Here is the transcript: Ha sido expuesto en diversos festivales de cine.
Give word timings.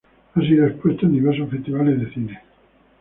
Ha 0.33 0.39
sido 0.41 0.65
expuesto 0.65 1.05
en 1.05 1.11
diversos 1.11 1.47
festivales 1.51 1.99
de 1.99 2.11
cine. 2.11 2.41